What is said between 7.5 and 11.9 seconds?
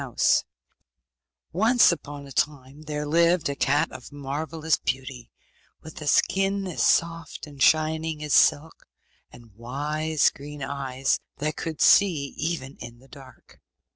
shining as silk, and wise green eyes, that could